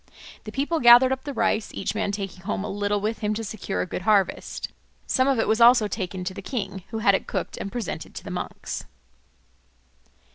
[0.45, 3.43] The people gathered up the rice, each man taking home a little with him to
[3.43, 4.69] secure a good harvest.
[5.05, 8.15] Some of it was also taken to the king, who had it cooked and presented
[8.15, 8.85] to the monks.